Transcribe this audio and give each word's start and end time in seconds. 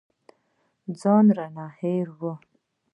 ځان 0.99 1.25
رانه 1.37 1.67
هېر 1.79 2.07
و. 2.19 2.21